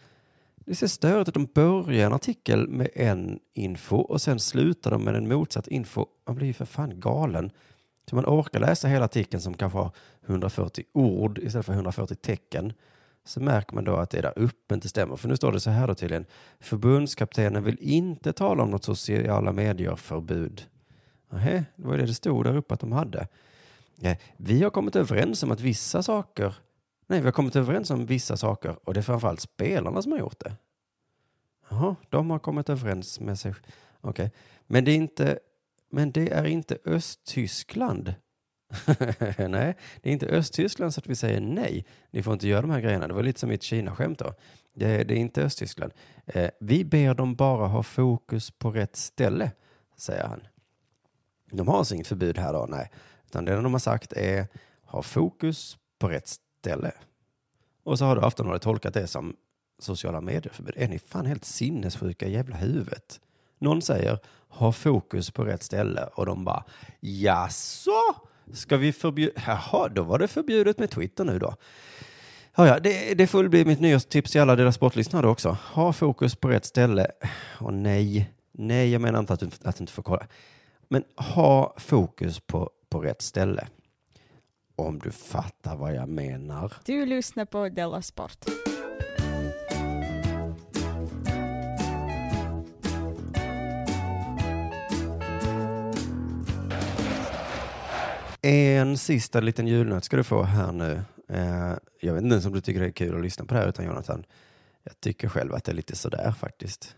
det 0.65 0.84
är 0.84 0.88
störigt 0.88 1.27
att 1.27 1.34
de 1.34 1.45
börjar 1.45 2.05
en 2.05 2.13
artikel 2.13 2.67
med 2.67 2.89
en 2.93 3.39
info 3.53 3.98
och 3.98 4.22
sen 4.22 4.39
slutar 4.39 4.91
de 4.91 5.03
med 5.03 5.15
en 5.15 5.27
motsatt 5.27 5.67
info. 5.67 6.05
Man 6.27 6.36
blir 6.36 6.48
ju 6.48 6.53
för 6.53 6.65
fan 6.65 7.00
galen. 7.00 7.51
Så 8.10 8.15
man 8.15 8.25
orkar 8.25 8.60
läsa 8.60 8.88
hela 8.88 9.05
artikeln 9.05 9.41
som 9.41 9.53
kanske 9.53 9.77
har 9.77 9.91
140 10.25 10.84
ord 10.93 11.38
istället 11.38 11.65
för 11.65 11.74
140 11.74 12.15
tecken 12.15 12.74
så 13.25 13.39
märker 13.39 13.75
man 13.75 13.84
då 13.84 13.95
att 13.95 14.10
det 14.10 14.22
där 14.22 14.39
uppe 14.39 14.75
inte 14.75 14.89
stämmer. 14.89 15.15
För 15.15 15.27
nu 15.27 15.36
står 15.36 15.51
det 15.51 15.60
så 15.60 15.69
här 15.69 15.88
då 15.88 15.95
tydligen. 15.95 16.25
Förbundskaptenen 16.60 17.63
vill 17.63 17.77
inte 17.79 18.34
tala 18.34 18.63
om 18.63 18.69
något 18.69 18.84
sociala 18.84 19.51
medier-förbud. 19.51 20.65
Nähä, 21.29 21.65
det 21.75 21.88
var 21.88 21.98
det 21.98 22.05
det 22.05 22.13
stod 22.13 22.45
där 22.45 22.57
uppe 22.57 22.74
att 22.74 22.79
de 22.79 22.91
hade. 22.91 23.27
Vi 24.38 24.63
har 24.63 24.69
kommit 24.69 24.95
överens 24.95 25.43
om 25.43 25.51
att 25.51 25.62
vissa 25.62 26.03
saker, 26.03 26.55
nej, 27.08 27.20
vi 27.20 27.26
har 27.26 27.32
kommit 27.32 27.56
överens 27.56 27.90
om 27.90 28.06
vissa 28.06 28.38
saker 28.38 28.76
och 28.84 28.94
det 28.94 29.00
är 29.00 29.02
framförallt 29.02 29.42
spelarna 29.42 30.02
som 30.02 30.12
har 30.12 30.20
gjort 30.20 30.40
det. 30.40 30.56
Jaha, 31.70 31.96
de 32.10 32.30
har 32.30 32.40
kommit 32.40 32.70
överens 32.70 33.20
med 33.20 33.40
sig. 33.40 33.52
Okej, 33.52 34.26
okay. 34.26 34.30
men 34.68 34.86
det 34.86 34.92
är 34.92 34.96
inte, 34.96 35.40
men 35.92 36.12
det 36.12 36.32
är 36.32 36.46
inte 36.46 36.78
Östtyskland 36.86 38.14
nej, 39.38 39.78
det 40.02 40.10
är 40.10 40.14
inte 40.14 40.28
Östtyskland 40.28 40.94
så 40.94 41.00
att 41.00 41.08
vi 41.08 41.16
säger 41.16 41.42
nej. 41.42 41.86
Ni 42.12 42.24
får 42.24 42.34
inte 42.34 42.48
göra 42.48 42.62
de 42.62 42.72
här 42.72 42.82
grejerna. 42.82 43.08
Det 43.08 43.14
var 43.14 43.24
lite 43.24 43.40
som 43.40 43.50
mitt 43.50 43.64
Kina-skämt 43.64 44.20
då. 44.20 44.34
Det, 44.74 45.04
det, 45.04 45.14
är 45.14 45.18
inte 45.18 45.44
Östtyskland. 45.44 45.94
Eh, 46.26 46.50
vi 46.60 46.86
ber 46.86 47.14
dem 47.14 47.36
bara 47.36 47.68
ha 47.68 47.84
fokus 47.84 48.52
på 48.52 48.72
rätt 48.72 48.96
ställe, 48.96 49.52
säger 49.98 50.28
han. 50.28 50.48
De 51.52 51.68
har 51.68 51.78
alltså 51.78 51.94
inget 51.94 52.08
förbud 52.08 52.38
här 52.38 52.54
då, 52.54 52.66
nej. 52.70 52.92
Utan 53.26 53.46
det 53.46 53.56
de 53.56 53.74
har 53.74 53.80
sagt 53.80 54.14
är 54.14 54.48
ha 54.84 55.02
fokus 55.02 55.78
på 56.00 56.10
rätt 56.10 56.28
ställe. 56.28 56.45
Och 57.84 58.00
så 58.00 58.05
har 58.05 58.15
då 58.15 58.22
Aftonbladet 58.22 58.62
tolkat 58.62 58.93
det 58.93 59.07
som 59.07 59.36
sociala 59.79 60.22
medier-förbud. 60.22 60.74
Är 60.77 60.88
ni 60.88 61.00
fan 61.00 61.25
helt 61.25 61.45
sinnessjuka 61.45 62.27
jävla 62.27 62.55
huvudet? 62.55 63.19
Någon 63.60 63.81
säger 63.81 64.19
ha 64.50 64.72
fokus 64.72 65.31
på 65.31 65.43
rätt 65.43 65.63
ställe 65.63 66.10
och 66.13 66.25
de 66.25 66.45
bara 66.45 66.63
jaså? 67.00 67.91
Ska 68.53 68.77
vi 68.77 68.93
förbjuda? 68.93 69.41
Jaha, 69.48 69.89
då 69.89 70.03
var 70.03 70.19
det 70.19 70.27
förbjudet 70.27 70.79
med 70.79 70.89
Twitter 70.89 71.24
nu 71.24 71.39
då. 71.39 71.55
Ja, 72.55 72.67
ja, 72.67 72.79
det, 72.79 73.13
det 73.13 73.27
får 73.27 73.48
bli 73.48 73.65
mitt 73.65 73.79
nyårstips 73.79 74.31
till 74.31 74.41
alla 74.41 74.55
deras 74.55 74.75
sportlyssnare 74.75 75.27
också. 75.27 75.57
Ha 75.74 75.93
fokus 75.93 76.36
på 76.36 76.48
rätt 76.48 76.65
ställe. 76.65 77.07
Och 77.60 77.74
nej, 77.74 78.31
nej, 78.51 78.91
jag 78.91 79.01
menar 79.01 79.19
inte 79.19 79.34
att 79.34 79.39
du, 79.39 79.50
att 79.63 79.75
du 79.75 79.81
inte 79.81 79.93
får 79.93 80.03
kolla. 80.03 80.27
Men 80.89 81.03
ha 81.15 81.75
fokus 81.77 82.39
på, 82.39 82.69
på 82.89 83.00
rätt 83.00 83.22
ställe. 83.22 83.67
Om 84.75 85.00
du 85.00 85.12
fattar 85.12 85.75
vad 85.75 85.96
jag 85.96 86.10
menar. 86.10 86.74
Du 86.86 87.05
lyssnar 87.05 87.46
på 87.46 87.70
Della 87.70 88.01
Sport. 88.01 88.46
En 98.41 98.98
sista 98.98 99.39
liten 99.39 99.67
julnöt 99.67 100.03
ska 100.03 100.17
du 100.17 100.24
få 100.24 100.44
här 100.44 100.72
nu. 100.72 101.01
Eh, 101.29 101.74
jag 102.01 102.13
vet 102.13 102.24
inte 102.24 102.34
ens 102.34 102.46
om 102.46 102.53
du 102.53 102.62
tycker 102.62 102.79
det 102.79 102.88
är 102.88 102.91
kul 102.91 103.15
att 103.15 103.22
lyssna 103.22 103.46
på 103.46 103.53
det 103.53 103.60
här 103.60 103.70
utan 103.70 103.86
Jonathan. 103.86 104.25
Jag 104.84 105.00
tycker 105.00 105.29
själv 105.29 105.53
att 105.53 105.63
det 105.63 105.72
är 105.72 105.75
lite 105.75 105.96
sådär 105.96 106.32
faktiskt. 106.32 106.96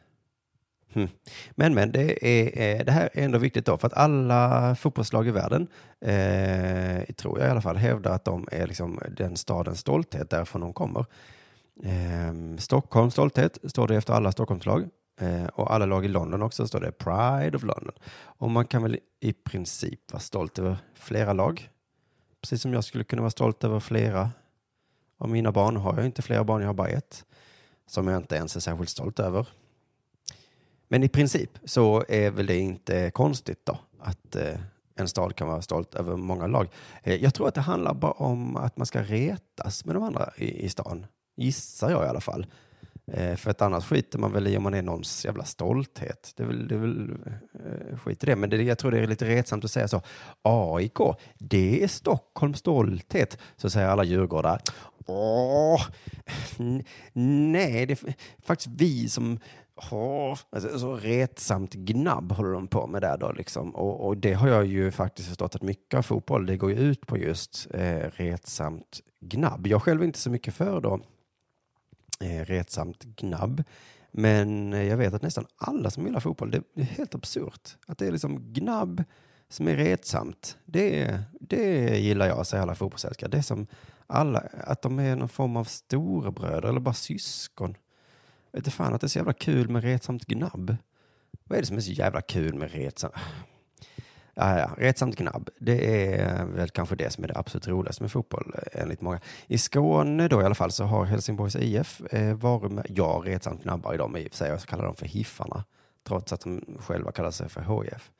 Mm. 0.97 1.09
Men, 1.51 1.73
men 1.73 1.91
det, 1.91 2.27
är, 2.27 2.79
eh, 2.79 2.85
det 2.85 2.91
här 2.91 3.09
är 3.13 3.25
ändå 3.25 3.37
viktigt 3.37 3.65
då, 3.65 3.77
för 3.77 3.87
att 3.87 3.93
alla 3.93 4.75
fotbollslag 4.75 5.27
i 5.27 5.31
världen, 5.31 5.67
eh, 6.01 7.15
tror 7.15 7.39
jag 7.39 7.47
i 7.47 7.51
alla 7.51 7.61
fall, 7.61 7.77
hävdar 7.77 8.11
att 8.11 8.25
de 8.25 8.47
är 8.51 8.67
liksom 8.67 8.99
den 9.17 9.37
stadens 9.37 9.79
stolthet 9.79 10.29
därifrån 10.29 10.61
de 10.61 10.73
kommer. 10.73 11.05
Eh, 11.83 12.57
Stockholms 12.57 13.13
stolthet 13.13 13.57
står 13.63 13.87
det 13.87 13.95
efter 13.95 14.13
alla 14.13 14.31
Stockholmslag. 14.31 14.89
Eh, 15.21 15.45
och 15.45 15.73
alla 15.73 15.85
lag 15.85 16.05
i 16.05 16.07
London 16.07 16.41
också 16.41 16.67
står 16.67 16.79
det 16.79 16.91
Pride 16.91 17.57
of 17.57 17.63
London. 17.63 17.91
Och 18.23 18.51
man 18.51 18.65
kan 18.65 18.83
väl 18.83 18.99
i 19.19 19.33
princip 19.33 20.11
vara 20.11 20.19
stolt 20.19 20.59
över 20.59 20.77
flera 20.93 21.33
lag. 21.33 21.69
Precis 22.41 22.61
som 22.61 22.73
jag 22.73 22.83
skulle 22.83 23.03
kunna 23.03 23.21
vara 23.21 23.31
stolt 23.31 23.63
över 23.63 23.79
flera 23.79 24.31
av 25.17 25.29
mina 25.29 25.51
barn. 25.51 25.75
Har 25.75 25.95
jag 25.95 26.05
inte 26.05 26.21
flera 26.21 26.43
barn, 26.43 26.61
jag 26.61 26.69
har 26.69 26.73
bara 26.73 26.87
ett. 26.87 27.25
Som 27.87 28.07
jag 28.07 28.17
inte 28.17 28.35
ens 28.35 28.55
är 28.55 28.59
särskilt 28.59 28.89
stolt 28.89 29.19
över. 29.19 29.47
Men 30.87 31.03
i 31.03 31.09
princip 31.09 31.59
så 31.65 32.03
är 32.07 32.31
väl 32.31 32.45
det 32.45 32.57
inte 32.57 33.11
konstigt 33.11 33.65
då 33.65 33.79
att 33.99 34.35
eh, 34.35 34.59
en 34.95 35.07
stad 35.07 35.35
kan 35.35 35.47
vara 35.47 35.61
stolt 35.61 35.95
över 35.95 36.15
många 36.15 36.47
lag. 36.47 36.67
Eh, 37.03 37.15
jag 37.15 37.33
tror 37.33 37.47
att 37.47 37.55
det 37.55 37.61
handlar 37.61 37.93
bara 37.93 38.11
om 38.11 38.55
att 38.55 38.77
man 38.77 38.85
ska 38.85 39.01
retas 39.01 39.85
med 39.85 39.95
de 39.95 40.03
andra 40.03 40.29
i, 40.37 40.65
i 40.65 40.69
stan. 40.69 41.05
Gissar 41.37 41.91
jag 41.91 42.05
i 42.05 42.07
alla 42.07 42.21
fall. 42.21 42.45
Eh, 43.11 43.35
för 43.35 43.51
att 43.51 43.61
annars 43.61 43.85
skiter 43.85 44.19
man 44.19 44.31
väl 44.31 44.47
i 44.47 44.57
om 44.57 44.63
man 44.63 44.73
är 44.73 44.81
någons 44.81 45.25
jävla 45.25 45.45
stolthet. 45.45 46.33
Det 46.35 46.43
är 46.43 46.47
väl, 46.47 46.67
det 46.67 46.75
är 46.75 46.79
väl 46.79 47.11
eh, 47.53 47.97
skit 47.97 48.23
i 48.23 48.25
det. 48.25 48.35
Men 48.35 48.49
det, 48.49 48.63
jag 48.63 48.77
tror 48.77 48.91
det 48.91 48.99
är 48.99 49.07
lite 49.07 49.25
retsamt 49.25 49.65
att 49.65 49.71
säga 49.71 49.87
så. 49.87 50.01
AIK, 50.41 50.97
det 51.37 51.83
är 51.83 51.87
Stockholms 51.87 52.59
stolthet. 52.59 53.37
Så 53.57 53.69
säger 53.69 53.87
alla 53.87 54.03
djurgårdar. 54.03 54.61
Åh, 55.05 55.81
nej, 57.13 57.85
det 57.85 57.93
är 57.93 58.15
faktiskt 58.45 58.69
vi 58.77 59.09
som 59.09 59.39
Oh, 59.91 60.37
alltså, 60.49 60.79
så 60.79 60.95
retsamt 60.95 61.73
gnabb 61.73 62.31
håller 62.31 62.51
de 62.51 62.67
på 62.67 62.87
med 62.87 63.01
där 63.01 63.17
då 63.17 63.31
liksom. 63.31 63.75
Och, 63.75 64.07
och, 64.07 64.17
det 64.17 64.33
har 64.33 64.47
jag 64.47 64.65
ju 64.65 64.91
faktiskt 64.91 65.27
förstått 65.27 65.55
att 65.55 65.61
mycket 65.61 65.97
av 65.97 66.01
fotboll, 66.01 66.45
det 66.45 66.57
går 66.57 66.71
ju 66.71 66.77
ut 66.77 67.07
på 67.07 67.17
just 67.17 67.67
eh, 67.73 68.11
retsamt 68.13 69.01
gnabb. 69.19 69.67
Jag 69.67 69.83
själv 69.83 70.01
är 70.01 70.05
inte 70.05 70.19
så 70.19 70.29
mycket 70.29 70.53
för 70.53 70.81
då 70.81 70.99
eh, 72.19 72.45
retsamt 72.45 73.03
gnabb. 73.03 73.63
Men 74.11 74.73
jag 74.73 74.97
vet 74.97 75.13
att 75.13 75.21
nästan 75.21 75.45
alla 75.57 75.89
som 75.89 76.05
gillar 76.05 76.19
fotboll, 76.19 76.51
det 76.51 76.81
är 76.81 76.83
helt 76.83 77.15
absurt. 77.15 77.77
Att 77.87 77.97
det 77.97 78.07
är 78.07 78.11
liksom 78.11 78.53
gnabb 78.53 79.03
som 79.49 79.67
är 79.67 79.75
retsamt. 79.75 80.57
Det, 80.65 81.19
det 81.39 81.97
gillar 81.99 82.27
jag, 82.27 82.47
säger 82.47 82.61
alla 82.61 82.75
fotbollsälskare. 82.75 83.29
Det 83.29 83.37
är 83.37 83.41
som 83.41 83.67
alla, 84.07 84.39
att 84.63 84.81
de 84.81 84.99
är 84.99 85.15
någon 85.15 85.29
form 85.29 85.57
av 85.57 85.63
storebröder 85.63 86.69
eller 86.69 86.79
bara 86.79 86.93
syskon. 86.93 87.75
Vet 88.51 88.65
du 88.65 88.71
fan 88.71 88.93
att 88.93 89.01
det 89.01 89.07
är 89.07 89.09
så 89.09 89.19
jävla 89.19 89.33
kul 89.33 89.69
med 89.69 89.83
retsamt 89.83 90.25
gnabb. 90.25 90.77
Vad 91.43 91.57
är 91.57 91.61
det 91.61 91.67
som 91.67 91.77
är 91.77 91.81
så 91.81 91.91
jävla 91.91 92.21
kul 92.21 92.53
med 92.53 92.71
retsamt? 92.71 93.13
Ja, 94.39 94.59
ja, 94.59 94.71
retsamt 94.77 95.15
gnabb. 95.15 95.49
Det 95.59 96.13
är 96.15 96.45
väl 96.45 96.69
kanske 96.69 96.95
det 96.95 97.13
som 97.13 97.23
är 97.23 97.27
det 97.27 97.37
absolut 97.37 97.67
roligaste 97.67 98.03
med 98.03 98.11
fotboll 98.11 98.55
eh, 98.55 98.81
enligt 98.81 99.01
många. 99.01 99.19
I 99.47 99.57
Skåne 99.57 100.27
då 100.27 100.41
i 100.41 100.45
alla 100.45 100.55
fall 100.55 100.71
så 100.71 100.83
har 100.83 101.05
Helsingborgs 101.05 101.55
IF 101.55 102.01
eh, 102.01 102.35
varumärke, 102.35 102.93
ja, 102.95 103.21
retsamt 103.25 103.63
gnabbar 103.63 103.93
i 103.93 103.97
dem 103.97 104.17
i 104.17 104.27
och 104.27 104.31
för 104.31 104.37
sig, 104.37 104.49
jag 104.49 104.61
kallar 104.61 104.85
dem 104.85 104.95
för 104.95 105.05
Hiffarna, 105.05 105.63
trots 106.07 106.33
att 106.33 106.41
de 106.41 106.77
själva 106.79 107.11
kallar 107.11 107.31
sig 107.31 107.49
för 107.49 107.83
HIF. 107.83 108.11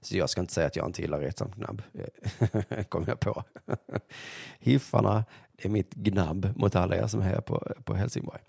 Så 0.00 0.16
jag 0.16 0.30
ska 0.30 0.40
inte 0.40 0.52
säga 0.52 0.66
att 0.66 0.76
jag 0.76 0.86
inte 0.86 1.02
gillar 1.02 1.20
retsamt 1.20 1.54
gnabb, 1.54 1.82
eh, 1.94 2.84
kommer 2.88 3.08
jag 3.08 3.20
på. 3.20 3.44
Hiffarna, 4.58 5.24
det 5.56 5.68
är 5.68 5.70
mitt 5.70 5.94
gnabb 5.94 6.52
mot 6.56 6.76
alla 6.76 6.96
er 6.96 7.06
som 7.06 7.20
är 7.20 7.24
här 7.24 7.40
på, 7.40 7.72
på 7.84 7.94
Helsingborg. 7.94 8.40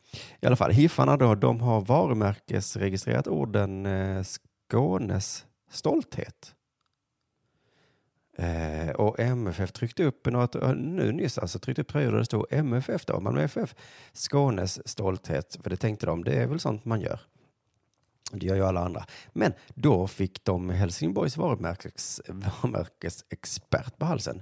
I 0.42 0.46
alla 0.46 0.56
fall, 0.56 0.72
Hiffarna 0.72 1.18
då, 1.18 1.36
de 1.36 1.62
har 1.62 1.82
varumärkesregistrerat 1.82 3.28
orden 3.28 3.86
eh, 3.86 4.24
Skånes 4.24 5.46
stolthet. 5.70 6.56
Eh, 8.38 8.90
och 8.90 9.20
MFF 9.20 9.72
tryckte 9.72 10.04
upp 10.04 10.26
något, 10.26 10.56
eh, 10.56 10.74
nu 10.74 11.12
nyss 11.12 11.38
alltså, 11.38 11.60
tryckte 11.60 11.82
upp 11.82 11.88
tröjor 11.88 12.12
där 12.12 12.20
det 12.20 12.26
stod 12.26 12.46
MFF 12.50 13.06
då, 13.06 13.20
Malmö 13.20 13.44
FF, 13.44 13.76
Skånes 14.14 14.88
stolthet, 14.88 15.58
för 15.64 15.70
det 15.70 15.78
tänkte 15.78 16.06
de, 16.06 16.24
det 16.24 16.34
är 16.34 16.48
väl 16.48 16.60
sånt 16.60 16.86
man 16.86 17.02
gör. 17.02 17.20
Det 18.32 18.46
gör 18.46 18.56
ju 18.56 18.66
alla 18.66 18.80
andra. 18.80 19.06
Men 19.34 19.54
då 19.70 20.08
fick 20.08 20.44
de 20.44 20.70
Helsingborgs 20.70 21.38
varumärkes, 21.38 22.22
varumärkesexpert 22.28 23.98
på 23.98 24.06
halsen, 24.06 24.42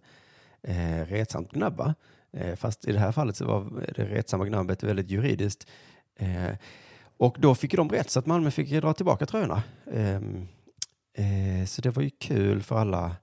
eh, 0.62 1.06
retsamt 1.06 1.52
gnabb, 1.52 1.78
va? 1.78 1.96
Eh, 2.34 2.56
fast 2.56 2.88
i 2.88 2.92
det 2.92 3.00
här 3.00 3.12
fallet 3.12 3.36
så 3.36 3.46
var 3.46 3.86
det 3.96 4.06
retsamma 4.06 4.46
gnabbet 4.46 4.84
väldigt 4.84 5.10
juridiskt. 5.10 5.68
Eh, 6.16 6.58
och 7.18 7.38
då 7.40 7.56
fick 7.56 7.76
de 7.76 7.90
rätt 7.90 8.10
så 8.10 8.20
att 8.20 8.26
Malmö 8.26 8.52
fick 8.52 8.70
dra 8.70 8.94
tillbaka 8.94 9.26
tröjorna. 9.26 9.64
Ehm, 9.92 10.48
eh, 11.14 11.66
så 11.66 11.82
det 11.82 11.90
var 11.90 12.04
ju 12.04 12.10
kul 12.10 12.62
för 12.62 12.76
alla 12.76 13.16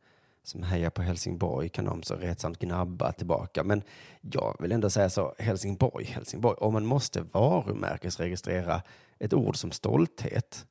som 0.43 0.63
hejar 0.63 0.91
på 0.91 1.03
Helsingborg 1.03 1.69
kan 1.69 1.85
de 1.85 2.03
så 2.03 2.15
retsamt 2.15 2.59
gnabba 2.59 3.13
tillbaka. 3.13 3.65
Men 3.65 3.83
jag 4.21 4.57
vill 4.61 4.73
ändå 4.73 4.91
säga 4.91 5.11
så, 5.11 5.35
Helsingborg, 5.39 6.05
Helsingborg, 6.05 6.57
om 6.61 6.73
man 6.73 6.87
måste 6.87 7.21
varumärkesregistrera 7.21 8.83
ett 9.19 9.33
ord 9.33 9.57
som 9.57 9.71
stolthet, 9.71 10.67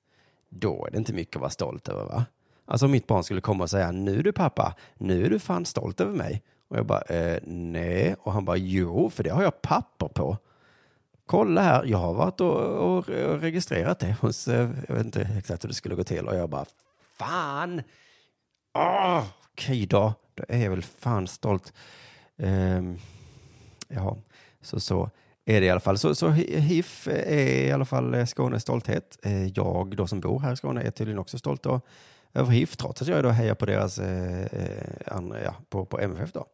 då 0.49 0.85
är 0.85 0.91
det 0.91 0.97
inte 0.97 1.13
mycket 1.13 1.35
att 1.35 1.41
vara 1.41 1.49
stolt 1.49 1.87
över 1.87 2.05
va? 2.05 2.25
Alltså 2.65 2.85
om 2.85 2.91
mitt 2.91 3.07
barn 3.07 3.23
skulle 3.23 3.41
komma 3.41 3.63
och 3.63 3.69
säga, 3.69 3.91
nu 3.91 4.21
du 4.21 4.31
pappa, 4.31 4.75
nu 4.97 5.25
är 5.25 5.29
du 5.29 5.39
fan 5.39 5.65
stolt 5.65 6.01
över 6.01 6.13
mig. 6.13 6.43
Och 6.69 6.77
jag 6.77 6.85
bara, 6.85 7.01
eh, 7.01 7.39
nej. 7.45 8.15
Och 8.19 8.33
han 8.33 8.45
bara, 8.45 8.57
jo, 8.57 9.09
för 9.09 9.23
det 9.23 9.29
har 9.29 9.43
jag 9.43 9.61
papper 9.61 10.07
på. 10.07 10.37
Kolla 11.25 11.61
här, 11.61 11.85
jag 11.85 11.97
har 11.97 12.13
varit 12.13 12.41
och, 12.41 12.57
och, 12.57 12.97
och 13.09 13.41
registrerat 13.41 13.99
det 13.99 14.15
hos, 14.21 14.47
eh, 14.47 14.69
jag 14.87 14.95
vet 14.95 15.05
inte 15.05 15.29
exakt 15.37 15.63
hur 15.63 15.67
det 15.67 15.75
skulle 15.75 15.95
gå 15.95 16.03
till. 16.03 16.27
Och 16.27 16.35
jag 16.35 16.49
bara, 16.49 16.65
fan! 17.17 17.81
Oh, 18.73 19.23
okej 19.51 19.85
då, 19.85 20.13
då 20.35 20.43
är 20.47 20.63
jag 20.63 20.69
väl 20.69 20.83
fan 20.83 21.27
stolt. 21.27 21.73
Eh, 22.37 22.81
ja, 23.87 24.17
så 24.61 24.79
så 24.79 25.09
är 25.45 25.61
det 25.61 25.67
i 25.67 25.69
alla 25.69 25.79
fall. 25.79 25.97
Så, 25.97 26.15
så 26.15 26.29
HIF 26.29 27.07
är 27.07 27.67
i 27.67 27.71
alla 27.71 27.85
fall 27.85 28.13
eh, 28.13 28.25
Skånes 28.25 28.61
stolthet. 28.61 29.19
Eh, 29.23 29.47
jag 29.47 29.95
då 29.95 30.07
som 30.07 30.19
bor 30.19 30.39
här 30.39 30.53
i 30.53 30.57
Skåne 30.57 30.81
är 30.81 30.91
tydligen 30.91 31.19
också 31.19 31.37
stolt 31.37 31.63
då, 31.63 31.81
över 32.33 32.51
HIF, 32.51 32.77
trots 32.77 33.01
att 33.01 33.07
jag 33.07 33.23
då 33.23 33.29
hejar 33.29 33.55
på 33.55 33.65
deras, 33.65 33.99
eh, 33.99 34.43
eh, 34.43 35.15
andra, 35.15 35.43
ja, 35.43 35.55
på, 35.69 35.85
på 35.85 35.99
MFF 35.99 36.31
då. 36.31 36.45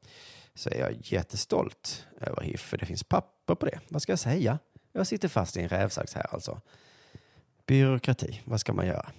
Så 0.53 0.69
är 0.69 0.79
jag 0.79 0.95
jättestolt 0.99 2.05
över 2.21 2.41
HIF, 2.41 2.61
för 2.61 2.77
det 2.77 2.85
finns 2.85 3.03
papper 3.03 3.55
på 3.55 3.65
det. 3.65 3.79
Vad 3.89 4.01
ska 4.01 4.11
jag 4.11 4.19
säga? 4.19 4.59
Jag 4.93 5.07
sitter 5.07 5.27
fast 5.27 5.57
i 5.57 5.61
en 5.61 5.69
rävsax 5.69 6.13
här 6.13 6.33
alltså. 6.33 6.61
Byråkrati, 7.65 8.41
vad 8.45 8.59
ska 8.59 8.73
man 8.73 8.87
göra? 8.87 9.11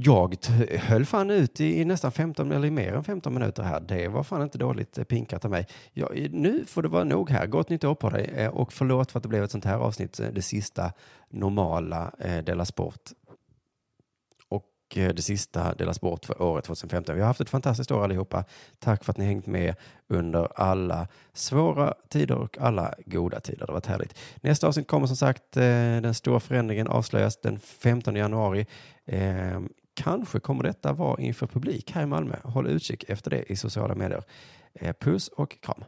Jag 0.00 0.36
höll 0.78 1.06
fan 1.06 1.30
ut 1.30 1.60
i, 1.60 1.80
i, 1.80 1.84
nästan 1.84 2.12
15 2.12 2.52
eller 2.52 2.70
mer 2.70 2.92
än 2.92 3.04
15 3.04 3.34
minuter 3.34 3.62
här. 3.62 3.80
Det 3.80 4.08
var 4.08 4.22
fan 4.22 4.42
inte 4.42 4.58
dåligt 4.58 5.08
pinkat 5.08 5.44
av 5.44 5.50
mig. 5.50 5.66
Jag, 5.92 6.28
nu 6.30 6.64
får 6.66 6.82
det 6.82 6.88
vara 6.88 7.04
nog 7.04 7.30
här. 7.30 7.46
Gott 7.46 7.68
nytt 7.68 7.84
år 7.84 7.94
på 7.94 8.10
dig 8.10 8.24
eh, 8.36 8.50
och 8.50 8.72
förlåt 8.72 9.12
för 9.12 9.18
att 9.18 9.22
det 9.22 9.28
blev 9.28 9.44
ett 9.44 9.50
sånt 9.50 9.64
här 9.64 9.76
avsnitt, 9.76 10.20
eh, 10.20 10.28
det 10.28 10.42
sista 10.42 10.92
normala 11.30 12.12
eh, 12.18 12.44
Della 12.44 12.64
Sport 12.64 13.12
Eh, 14.96 15.08
det 15.08 15.22
sista 15.22 15.74
delas 15.74 16.00
bort 16.00 16.24
för 16.24 16.42
året 16.42 16.64
2015. 16.64 17.14
Vi 17.14 17.20
har 17.20 17.26
haft 17.26 17.40
ett 17.40 17.50
fantastiskt 17.50 17.90
år 17.90 18.04
allihopa. 18.04 18.44
Tack 18.78 19.04
för 19.04 19.12
att 19.12 19.16
ni 19.16 19.24
hängt 19.24 19.46
med 19.46 19.74
under 20.08 20.60
alla 20.60 21.08
svåra 21.32 21.94
tider 22.08 22.34
och 22.34 22.58
alla 22.58 22.94
goda 23.06 23.40
tider. 23.40 23.58
Det 23.58 23.72
har 23.72 23.74
varit 23.74 23.86
härligt. 23.86 24.18
Nästa 24.36 24.68
avsnitt 24.68 24.88
kommer 24.88 25.06
som 25.06 25.16
sagt, 25.16 25.56
eh, 25.56 25.62
den 25.62 26.14
stora 26.14 26.40
förändringen 26.40 26.88
avslöjas 26.88 27.36
den 27.36 27.60
15 27.60 28.16
januari. 28.16 28.66
Ehm, 29.06 29.68
kanske 29.94 30.40
kommer 30.40 30.64
detta 30.64 30.92
vara 30.92 31.20
inför 31.20 31.46
publik 31.46 31.90
här 31.90 32.02
i 32.02 32.06
Malmö. 32.06 32.36
Håll 32.42 32.66
utkik 32.66 33.04
efter 33.08 33.30
det 33.30 33.52
i 33.52 33.56
sociala 33.56 33.94
medier. 33.94 34.22
Eh, 34.74 34.92
puss 34.92 35.28
och 35.28 35.60
kram. 35.60 35.84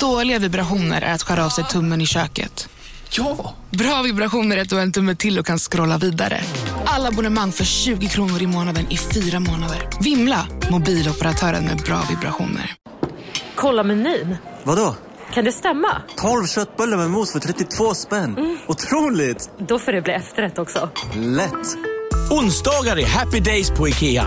Dåliga 0.00 0.38
vibrationer 0.38 1.02
är 1.02 1.14
att 1.14 1.22
skära 1.22 1.44
av 1.44 1.48
sig 1.48 1.64
tummen 1.64 2.00
i 2.00 2.06
köket. 2.06 2.68
Ja! 3.10 3.54
Bra 3.70 4.02
vibrationer 4.02 4.56
är 4.56 4.62
att 4.62 4.68
du 4.68 4.74
har 4.74 4.82
en 4.82 4.92
tumme 4.92 5.14
till 5.14 5.38
och 5.38 5.46
kan 5.46 5.58
scrolla 5.58 5.98
vidare. 5.98 6.40
Alla 6.84 7.08
abonnemang 7.08 7.52
för 7.52 7.64
20 7.64 8.08
kronor 8.08 8.42
i 8.42 8.46
månaden 8.46 8.86
i 8.90 8.96
fyra 8.96 9.40
månader. 9.40 9.88
Vimla! 10.00 10.46
Mobiloperatören 10.70 11.64
med 11.64 11.76
bra 11.76 12.02
vibrationer. 12.10 12.74
Kolla 13.54 13.82
menyn. 13.82 14.36
Vadå? 14.62 14.94
Kan 15.34 15.44
det 15.44 15.52
stämma? 15.52 16.02
12 16.16 16.46
köttbullar 16.46 16.96
med 16.96 17.10
mos 17.10 17.32
för 17.32 17.40
32 17.40 17.94
spänn. 17.94 18.36
Mm. 18.38 18.58
Otroligt! 18.66 19.50
Då 19.68 19.78
får 19.78 19.92
det 19.92 20.02
bli 20.02 20.12
efterrätt 20.12 20.58
också. 20.58 20.90
Lätt! 21.14 21.76
Onsdagar 22.30 22.98
är 22.98 23.06
happy 23.06 23.40
days 23.40 23.70
på 23.70 23.88
IKEA. 23.88 24.26